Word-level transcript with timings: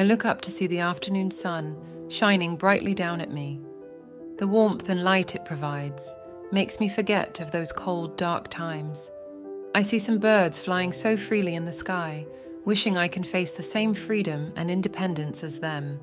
I 0.00 0.02
look 0.02 0.24
up 0.24 0.40
to 0.42 0.50
see 0.50 0.66
the 0.66 0.78
afternoon 0.78 1.30
sun 1.30 1.76
shining 2.08 2.56
brightly 2.56 2.94
down 2.94 3.20
at 3.20 3.30
me. 3.30 3.60
The 4.38 4.46
warmth 4.48 4.88
and 4.88 5.04
light 5.04 5.34
it 5.34 5.44
provides 5.44 6.16
makes 6.50 6.80
me 6.80 6.88
forget 6.88 7.38
of 7.38 7.50
those 7.50 7.70
cold, 7.70 8.16
dark 8.16 8.48
times. 8.48 9.10
I 9.74 9.82
see 9.82 9.98
some 9.98 10.16
birds 10.16 10.58
flying 10.58 10.94
so 10.94 11.18
freely 11.18 11.54
in 11.54 11.66
the 11.66 11.72
sky, 11.74 12.26
wishing 12.64 12.96
I 12.96 13.08
can 13.08 13.22
face 13.22 13.52
the 13.52 13.62
same 13.62 13.92
freedom 13.92 14.54
and 14.56 14.70
independence 14.70 15.44
as 15.44 15.58
them. 15.58 16.00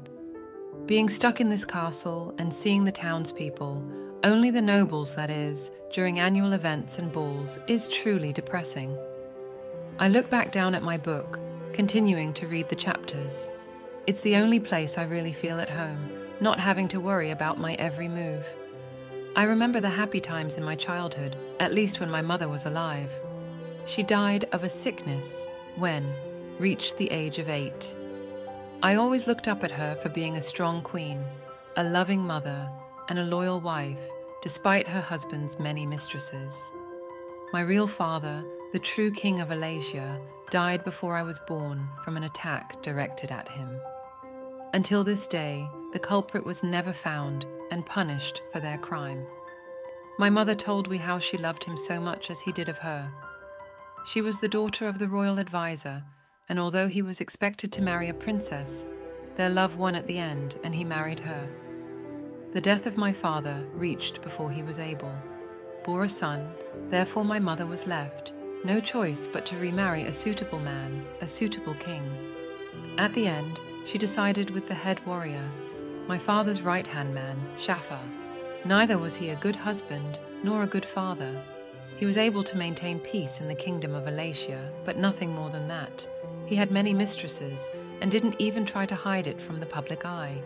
Being 0.86 1.10
stuck 1.10 1.42
in 1.42 1.50
this 1.50 1.66
castle 1.66 2.36
and 2.38 2.54
seeing 2.54 2.84
the 2.84 2.92
townspeople, 2.92 3.84
only 4.24 4.52
the 4.52 4.62
nobles, 4.62 5.16
that 5.16 5.32
is, 5.32 5.72
during 5.92 6.20
annual 6.20 6.54
events 6.54 7.00
and 7.00 7.12
balls, 7.12 7.58
is 7.68 7.90
truly 7.90 8.32
depressing. 8.32 8.96
I 9.98 10.08
look 10.08 10.30
back 10.30 10.52
down 10.52 10.76
at 10.76 10.84
my 10.84 11.00
book, 11.00 11.40
continuing 11.74 12.32
to 12.34 12.46
read 12.46 12.70
the 12.70 12.76
chapters. 12.76 13.50
It's 14.08 14.22
the 14.22 14.38
only 14.38 14.62
place 14.62 14.98
I 14.98 15.04
really 15.04 15.34
feel 15.34 15.60
at 15.60 15.70
home, 15.70 16.10
not 16.40 16.62
having 16.62 16.88
to 16.90 17.00
worry 17.02 17.32
about 17.32 17.60
my 17.60 17.74
every 17.74 18.08
move. 18.08 18.48
I 19.36 19.44
remember 19.44 19.82
the 19.82 19.90
happy 19.90 20.22
times 20.22 20.56
in 20.56 20.64
my 20.64 20.76
childhood, 20.76 21.36
at 21.60 21.74
least 21.74 22.00
when 22.00 22.10
my 22.10 22.22
mother 22.22 22.48
was 22.48 22.66
alive. 22.66 23.12
She 23.86 24.04
died 24.04 24.46
of 24.54 24.64
a 24.64 24.70
sickness 24.70 25.46
when 25.76 26.14
reached 26.58 26.96
the 26.98 27.12
age 27.12 27.38
of 27.38 27.50
eight. 27.50 27.98
I 28.82 28.96
always 28.96 29.28
looked 29.28 29.50
up 29.50 29.66
at 29.66 29.72
her 29.72 29.98
for 29.98 30.08
being 30.08 30.38
a 30.38 30.42
strong 30.42 30.82
queen, 30.82 31.22
a 31.76 31.84
loving 31.84 32.22
mother, 32.22 32.70
and 33.10 33.20
a 33.20 33.26
loyal 33.26 33.60
wife, 33.60 34.00
despite 34.42 34.88
her 34.88 35.02
husband's 35.02 35.60
many 35.60 35.86
mistresses. 35.86 36.54
My 37.52 37.60
real 37.60 37.88
father, 37.88 38.42
the 38.72 38.80
true 38.80 39.12
king 39.12 39.42
of 39.42 39.50
Alasia, 39.50 40.18
died 40.50 40.86
before 40.86 41.18
I 41.18 41.24
was 41.24 41.42
born 41.46 41.90
from 42.06 42.16
an 42.16 42.24
attack 42.24 42.82
directed 42.82 43.32
at 43.34 43.50
him. 43.50 43.82
Until 44.78 45.04
this 45.04 45.26
day, 45.26 45.68
the 45.92 45.98
culprit 45.98 46.46
was 46.46 46.62
never 46.62 46.94
found 46.94 47.48
and 47.72 47.84
punished 47.84 48.44
for 48.52 48.60
their 48.60 48.78
crime. 48.78 49.26
My 50.20 50.30
mother 50.30 50.54
told 50.54 50.88
me 50.88 50.98
how 50.98 51.18
she 51.18 51.36
loved 51.36 51.64
him 51.64 51.76
so 51.76 52.00
much 52.00 52.30
as 52.30 52.42
he 52.42 52.52
did 52.52 52.70
of 52.70 52.78
her. 52.78 53.12
She 54.06 54.22
was 54.22 54.40
the 54.40 54.48
daughter 54.48 54.88
of 54.88 55.00
the 55.00 55.08
royal 55.08 55.40
adviser, 55.40 56.04
and 56.48 56.60
although 56.60 56.88
he 56.88 57.02
was 57.02 57.20
expected 57.20 57.72
to 57.72 57.82
marry 57.82 58.08
a 58.08 58.14
princess, 58.14 58.86
their 59.34 59.50
love 59.50 59.78
won 59.78 59.96
at 59.96 60.06
the 60.06 60.20
end 60.20 60.60
and 60.64 60.76
he 60.76 60.84
married 60.84 61.22
her. 61.22 61.50
The 62.54 62.62
death 62.62 62.86
of 62.86 62.98
my 62.98 63.12
father 63.12 63.66
reached 63.74 64.22
before 64.22 64.52
he 64.52 64.62
was 64.62 64.78
able, 64.78 65.16
bore 65.86 66.04
a 66.04 66.10
son, 66.10 66.52
therefore 66.90 67.26
my 67.26 67.40
mother 67.40 67.66
was 67.66 67.88
left, 67.88 68.34
no 68.64 68.80
choice 68.80 69.28
but 69.28 69.44
to 69.48 69.58
remarry 69.58 70.04
a 70.04 70.14
suitable 70.14 70.60
man, 70.60 71.04
a 71.22 71.28
suitable 71.28 71.74
king. 71.74 72.04
At 73.00 73.14
the 73.14 73.26
end, 73.26 73.60
she 73.88 73.98
decided 73.98 74.50
with 74.50 74.68
the 74.68 74.74
head 74.74 75.04
warrior, 75.06 75.50
my 76.08 76.18
father's 76.18 76.62
right 76.62 76.86
hand 76.86 77.14
man, 77.16 77.42
Shafar. 77.58 78.02
Neither 78.66 78.98
was 78.98 79.16
he 79.16 79.30
a 79.30 79.36
good 79.38 79.56
husband 79.56 80.20
nor 80.44 80.64
a 80.64 80.68
good 80.68 80.86
father. 80.86 81.42
He 81.98 82.06
was 82.06 82.18
able 82.18 82.44
to 82.44 82.58
maintain 82.58 83.00
peace 83.00 83.40
in 83.40 83.48
the 83.48 83.56
kingdom 83.56 83.96
of 83.96 84.04
Alasia, 84.04 84.70
but 84.84 84.98
nothing 84.98 85.34
more 85.34 85.50
than 85.50 85.70
that. 85.70 86.06
He 86.46 86.56
had 86.56 86.70
many 86.70 86.94
mistresses 86.94 87.72
and 88.02 88.12
didn't 88.12 88.36
even 88.40 88.66
try 88.66 88.86
to 88.86 88.94
hide 88.94 89.26
it 89.26 89.42
from 89.42 89.60
the 89.60 89.66
public 89.66 90.06
eye. 90.06 90.42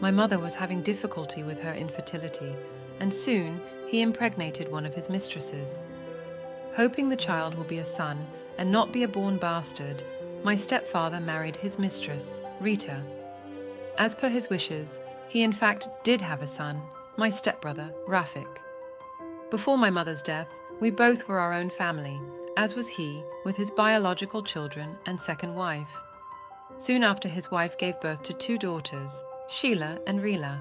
My 0.00 0.10
mother 0.10 0.38
was 0.38 0.54
having 0.54 0.82
difficulty 0.82 1.42
with 1.42 1.62
her 1.62 1.72
infertility, 1.72 2.54
and 3.00 3.12
soon 3.12 3.60
he 3.88 4.02
impregnated 4.02 4.70
one 4.70 4.84
of 4.84 4.94
his 4.94 5.08
mistresses. 5.08 5.86
Hoping 6.74 7.08
the 7.08 7.16
child 7.16 7.54
will 7.54 7.64
be 7.64 7.78
a 7.78 7.84
son 7.84 8.26
and 8.58 8.70
not 8.70 8.92
be 8.92 9.04
a 9.04 9.08
born 9.08 9.38
bastard, 9.38 10.02
my 10.44 10.54
stepfather 10.54 11.20
married 11.20 11.56
his 11.56 11.78
mistress, 11.78 12.40
Rita. 12.60 13.02
As 13.96 14.14
per 14.14 14.28
his 14.28 14.50
wishes, 14.50 15.00
he 15.28 15.42
in 15.42 15.52
fact 15.52 15.88
did 16.04 16.20
have 16.20 16.42
a 16.42 16.46
son, 16.46 16.82
my 17.16 17.30
stepbrother, 17.30 17.92
Rafik. 18.06 18.58
Before 19.50 19.78
my 19.78 19.88
mother's 19.88 20.20
death, 20.20 20.48
we 20.80 20.90
both 20.90 21.26
were 21.26 21.38
our 21.38 21.54
own 21.54 21.70
family, 21.70 22.20
as 22.58 22.76
was 22.76 22.88
he 22.88 23.24
with 23.44 23.56
his 23.56 23.70
biological 23.70 24.42
children 24.42 24.98
and 25.06 25.18
second 25.18 25.54
wife. 25.54 26.02
Soon 26.76 27.02
after, 27.02 27.28
his 27.28 27.50
wife 27.50 27.78
gave 27.78 28.00
birth 28.00 28.22
to 28.24 28.34
two 28.34 28.58
daughters, 28.58 29.22
Sheila 29.48 29.98
and 30.06 30.20
Rila. 30.20 30.60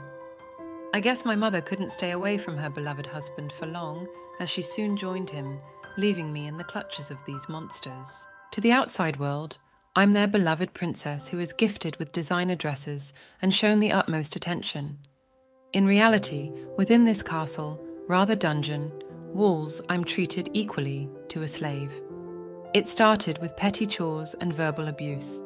I 0.94 1.00
guess 1.02 1.26
my 1.26 1.36
mother 1.36 1.60
couldn't 1.60 1.92
stay 1.92 2.12
away 2.12 2.38
from 2.38 2.56
her 2.56 2.70
beloved 2.70 3.08
husband 3.08 3.52
for 3.52 3.66
long, 3.66 4.08
as 4.40 4.50
she 4.50 4.62
soon 4.62 4.96
joined 4.96 5.30
him, 5.30 5.60
leaving 5.98 6.32
me 6.32 6.48
in 6.48 6.56
the 6.56 6.64
clutches 6.64 7.12
of 7.12 7.24
these 7.26 7.50
monsters. 7.50 8.26
To 8.52 8.62
the 8.62 8.72
outside 8.72 9.18
world, 9.18 9.58
I'm 9.96 10.14
their 10.14 10.28
beloved 10.28 10.74
princess 10.74 11.28
who 11.28 11.40
is 11.40 11.54
gifted 11.54 11.98
with 11.98 12.12
designer 12.12 12.56
dresses 12.56 13.14
and 13.44 13.54
shown 13.54 13.78
the 13.78 13.92
utmost 13.92 14.36
attention. 14.36 14.98
In 15.72 15.86
reality, 15.86 16.52
within 16.78 17.04
this 17.04 17.22
castle, 17.22 17.80
rather 18.08 18.36
dungeon, 18.36 18.92
walls, 19.34 19.82
I'm 19.90 20.04
treated 20.04 20.50
equally 20.54 21.10
to 21.30 21.44
a 21.44 21.48
slave. 21.48 22.02
It 22.74 22.88
started 22.88 23.38
with 23.38 23.56
petty 23.56 23.86
chores 23.86 24.34
and 24.42 24.56
verbal 24.56 24.88
abuse. 24.88 25.44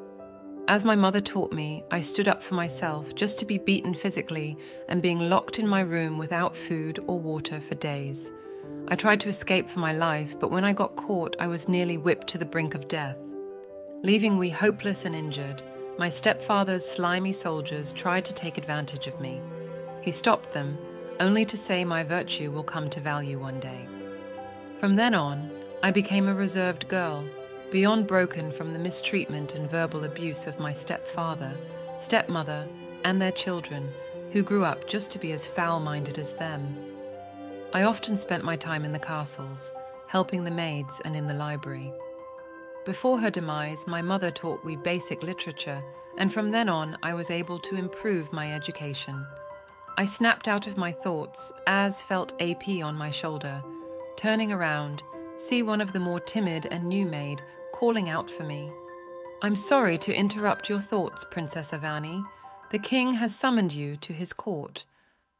As 0.69 0.85
my 0.85 0.95
mother 0.95 1.19
taught 1.19 1.51
me, 1.51 1.83
I 1.91 1.99
stood 1.99 2.29
up 2.29 2.41
for 2.41 2.55
myself 2.55 3.15
just 3.15 3.37
to 3.39 3.45
be 3.45 3.57
beaten 3.57 3.93
physically 3.93 4.57
and 4.87 5.01
being 5.01 5.29
locked 5.29 5.59
in 5.59 5.67
my 5.67 5.81
room 5.81 6.17
without 6.17 6.55
food 6.55 6.99
or 7.07 7.19
water 7.19 7.59
for 7.59 7.75
days. 7.75 8.31
I 8.87 8.95
tried 8.95 9.19
to 9.21 9.29
escape 9.29 9.69
for 9.69 9.79
my 9.79 9.91
life, 9.91 10.39
but 10.39 10.51
when 10.51 10.63
I 10.63 10.71
got 10.71 10.95
caught, 10.95 11.35
I 11.37 11.47
was 11.47 11.67
nearly 11.67 11.97
whipped 11.97 12.27
to 12.27 12.37
the 12.37 12.45
brink 12.45 12.75
of 12.75 12.87
death. 12.87 13.17
Leaving 14.03 14.37
we 14.37 14.49
hopeless 14.49 15.05
and 15.05 15.15
injured, 15.15 15.63
my 15.97 16.07
stepfather's 16.07 16.85
slimy 16.85 17.33
soldiers 17.33 17.91
tried 17.91 18.23
to 18.23 18.33
take 18.33 18.57
advantage 18.57 19.07
of 19.07 19.19
me. 19.19 19.41
He 20.01 20.11
stopped 20.11 20.53
them, 20.53 20.77
only 21.19 21.45
to 21.45 21.57
say 21.57 21.83
my 21.83 22.03
virtue 22.03 22.51
will 22.51 22.63
come 22.63 22.91
to 22.91 22.99
value 22.99 23.39
one 23.39 23.59
day. 23.59 23.87
From 24.79 24.93
then 24.93 25.15
on, 25.15 25.49
I 25.81 25.89
became 25.89 26.27
a 26.27 26.35
reserved 26.35 26.87
girl, 26.87 27.25
beyond 27.71 28.05
broken 28.05 28.51
from 28.51 28.71
the 28.71 28.79
mistreatment 28.79 29.55
and 29.55 29.69
verbal 29.69 30.03
abuse 30.03 30.45
of 30.45 30.59
my 30.59 30.73
stepfather, 30.73 31.53
stepmother, 31.97 32.67
and 33.03 33.19
their 33.19 33.31
children, 33.31 33.91
who 34.31 34.43
grew 34.43 34.63
up 34.63 34.87
just 34.87 35.11
to 35.13 35.19
be 35.19 35.31
as 35.31 35.47
foul 35.47 35.79
minded 35.79 36.19
as 36.19 36.33
them. 36.33 36.77
I 37.73 37.83
often 37.83 38.15
spent 38.15 38.43
my 38.43 38.55
time 38.55 38.85
in 38.85 38.91
the 38.91 38.99
castles, 38.99 39.71
helping 40.05 40.43
the 40.43 40.51
maids 40.51 41.01
and 41.03 41.15
in 41.15 41.25
the 41.25 41.33
library. 41.33 41.91
Before 42.87 43.19
her 43.19 43.29
demise, 43.29 43.85
my 43.85 44.01
mother 44.01 44.31
taught 44.31 44.63
me 44.63 44.77
basic 44.77 45.21
literature, 45.21 45.83
and 46.17 46.31
from 46.31 46.51
then 46.51 46.69
on, 46.69 46.97
I 47.03 47.15
was 47.15 47.29
able 47.29 47.59
to 47.59 47.75
improve 47.75 48.31
my 48.31 48.53
education. 48.53 49.27
I 49.97 50.05
snapped 50.05 50.47
out 50.47 50.67
of 50.67 50.77
my 50.77 50.93
thoughts 50.93 51.51
as 51.67 52.01
felt 52.01 52.41
AP 52.41 52.81
on 52.81 52.95
my 52.95 53.11
shoulder. 53.11 53.61
Turning 54.15 54.53
around, 54.53 55.03
see 55.35 55.63
one 55.63 55.81
of 55.81 55.91
the 55.91 55.99
more 55.99 56.21
timid 56.21 56.67
and 56.71 56.85
new 56.85 57.05
maid 57.05 57.41
calling 57.73 58.07
out 58.07 58.29
for 58.29 58.43
me. 58.43 58.71
I'm 59.41 59.57
sorry 59.57 59.97
to 59.97 60.15
interrupt 60.15 60.69
your 60.69 60.79
thoughts, 60.79 61.25
Princess 61.29 61.71
Avani. 61.71 62.23
The 62.71 62.79
king 62.79 63.11
has 63.15 63.35
summoned 63.35 63.73
you 63.73 63.97
to 63.97 64.13
his 64.13 64.31
court. 64.31 64.85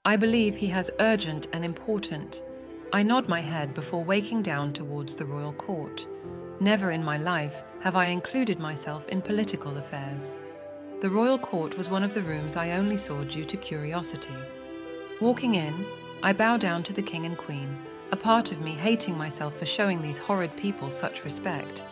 I 0.04 0.18
believe 0.18 0.58
he 0.58 0.68
has 0.68 0.92
urgent 1.00 1.48
and 1.54 1.64
important. 1.64 2.44
I 2.92 3.04
nod 3.04 3.30
my 3.30 3.40
head 3.40 3.74
before 3.74 4.04
waking 4.04 4.42
down 4.42 4.74
towards 4.74 5.16
the 5.16 5.26
royal 5.26 5.54
court. 5.54 6.08
Never 6.60 6.90
in 6.90 7.04
my 7.04 7.18
life 7.18 7.64
have 7.82 7.96
I 7.96 8.06
included 8.06 8.58
myself 8.58 9.08
in 9.10 9.22
political 9.22 9.78
affairs. 9.78 10.40
The 11.02 11.10
royal 11.10 11.38
court 11.38 11.78
was 11.78 11.90
one 11.90 12.04
of 12.04 12.16
the 12.16 12.24
rooms 12.24 12.56
I 12.56 12.72
only 12.72 12.98
saw 12.98 13.24
due 13.24 13.46
to 13.46 13.58
curiosity. 13.58 14.34
Walking 15.22 15.54
in, 15.54 15.86
I 16.24 16.34
bow 16.34 16.58
down 16.58 16.82
to 16.84 16.94
the 16.94 17.04
king 17.04 17.28
and 17.28 17.38
queen, 17.38 17.78
a 18.12 18.16
part 18.16 18.52
of 18.52 18.62
me 18.62 18.72
hating 18.72 19.16
myself 19.16 19.58
for 19.58 19.68
showing 19.68 20.02
these 20.02 20.18
horrid 20.18 20.56
people 20.58 20.90
such 20.90 21.24
respect. 21.24 21.84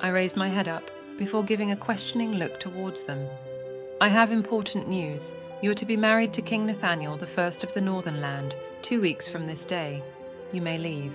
I 0.00 0.08
raised 0.08 0.36
my 0.36 0.48
head 0.48 0.66
up 0.66 0.90
before 1.16 1.44
giving 1.44 1.70
a 1.70 1.76
questioning 1.76 2.32
look 2.32 2.58
towards 2.58 3.04
them. 3.04 3.28
I 4.00 4.08
have 4.08 4.32
important 4.32 4.88
news. 4.88 5.36
You 5.62 5.70
are 5.70 5.74
to 5.74 5.86
be 5.86 5.96
married 5.96 6.32
to 6.32 6.42
King 6.42 6.66
Nathaniel, 6.66 7.16
the 7.16 7.26
first 7.28 7.62
of 7.62 7.72
the 7.74 7.80
Northern 7.80 8.20
Land, 8.20 8.56
two 8.82 9.00
weeks 9.00 9.28
from 9.28 9.46
this 9.46 9.64
day. 9.64 10.02
You 10.50 10.62
may 10.62 10.78
leave. 10.78 11.14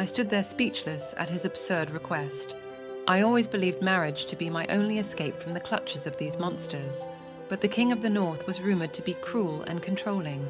I 0.00 0.06
stood 0.06 0.30
there 0.30 0.42
speechless 0.42 1.12
at 1.18 1.28
his 1.28 1.44
absurd 1.44 1.90
request. 1.90 2.56
I 3.06 3.20
always 3.20 3.46
believed 3.46 3.82
marriage 3.82 4.24
to 4.24 4.34
be 4.34 4.48
my 4.48 4.66
only 4.68 4.98
escape 4.98 5.38
from 5.38 5.52
the 5.52 5.60
clutches 5.60 6.06
of 6.06 6.16
these 6.16 6.38
monsters, 6.38 7.06
but 7.50 7.60
the 7.60 7.68
King 7.68 7.92
of 7.92 8.00
the 8.00 8.08
North 8.08 8.46
was 8.46 8.62
rumoured 8.62 8.94
to 8.94 9.02
be 9.02 9.12
cruel 9.12 9.60
and 9.64 9.82
controlling. 9.82 10.48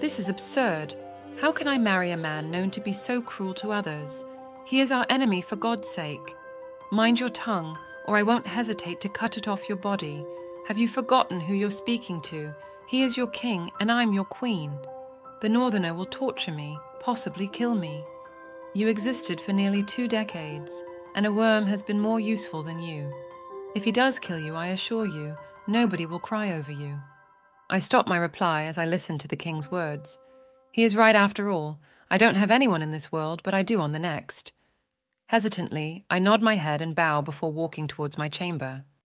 This 0.00 0.18
is 0.18 0.28
absurd. 0.28 0.96
How 1.40 1.52
can 1.52 1.68
I 1.68 1.78
marry 1.78 2.10
a 2.10 2.16
man 2.16 2.50
known 2.50 2.72
to 2.72 2.80
be 2.80 2.92
so 2.92 3.22
cruel 3.22 3.54
to 3.54 3.70
others? 3.70 4.24
He 4.66 4.80
is 4.80 4.90
our 4.90 5.06
enemy 5.08 5.40
for 5.40 5.54
God's 5.54 5.88
sake. 5.88 6.34
Mind 6.90 7.20
your 7.20 7.28
tongue, 7.28 7.78
or 8.06 8.16
I 8.16 8.24
won't 8.24 8.48
hesitate 8.48 9.00
to 9.02 9.08
cut 9.08 9.38
it 9.38 9.46
off 9.46 9.68
your 9.68 9.78
body. 9.78 10.26
Have 10.66 10.78
you 10.78 10.88
forgotten 10.88 11.38
who 11.38 11.54
you're 11.54 11.70
speaking 11.70 12.20
to? 12.22 12.52
He 12.88 13.04
is 13.04 13.16
your 13.16 13.28
king, 13.28 13.70
and 13.78 13.92
I'm 13.92 14.12
your 14.12 14.24
queen. 14.24 14.76
The 15.42 15.48
Northerner 15.48 15.94
will 15.94 16.06
torture 16.06 16.50
me, 16.50 16.76
possibly 16.98 17.46
kill 17.46 17.76
me. 17.76 18.04
You 18.76 18.88
existed 18.88 19.40
for 19.40 19.52
nearly 19.52 19.84
two 19.84 20.08
decades, 20.08 20.82
and 21.14 21.24
a 21.24 21.32
worm 21.32 21.64
has 21.66 21.80
been 21.80 22.00
more 22.00 22.18
useful 22.18 22.64
than 22.64 22.80
you. 22.80 23.12
If 23.76 23.84
he 23.84 23.92
does 23.92 24.18
kill 24.18 24.40
you, 24.40 24.56
I 24.56 24.68
assure 24.68 25.06
you, 25.06 25.36
nobody 25.68 26.06
will 26.06 26.18
cry 26.18 26.50
over 26.52 26.72
you. 26.72 26.98
I 27.70 27.78
stop 27.78 28.08
my 28.08 28.16
reply 28.16 28.64
as 28.64 28.76
I 28.76 28.84
listen 28.84 29.16
to 29.18 29.28
the 29.28 29.36
king's 29.36 29.70
words. 29.70 30.18
He 30.72 30.82
is 30.82 30.96
right 30.96 31.14
after 31.14 31.50
all. 31.50 31.78
I 32.10 32.18
don't 32.18 32.34
have 32.34 32.50
anyone 32.50 32.82
in 32.82 32.90
this 32.90 33.12
world, 33.12 33.42
but 33.44 33.54
I 33.54 33.62
do 33.62 33.80
on 33.80 33.92
the 33.92 34.00
next. 34.00 34.52
Hesitantly, 35.26 36.04
I 36.10 36.18
nod 36.18 36.42
my 36.42 36.56
head 36.56 36.80
and 36.80 36.96
bow 36.96 37.22
before 37.22 37.52
walking 37.52 37.86
towards 37.86 38.18
my 38.18 38.28
chamber. 38.28 38.84